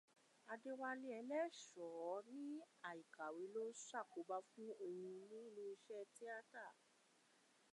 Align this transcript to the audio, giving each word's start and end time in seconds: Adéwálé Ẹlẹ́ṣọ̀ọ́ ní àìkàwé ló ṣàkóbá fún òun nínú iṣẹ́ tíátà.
Adéwálé 0.53 1.07
Ẹlẹ́ṣọ̀ọ́ 1.19 2.25
ní 2.37 2.47
àìkàwé 2.89 3.43
ló 3.53 3.63
ṣàkóbá 3.87 4.37
fún 4.49 4.69
òun 4.85 5.01
nínú 5.29 5.41
iṣẹ́ 5.73 6.01
tíátà. 6.15 6.65